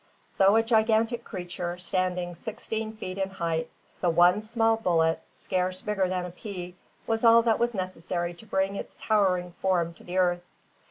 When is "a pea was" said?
6.25-7.23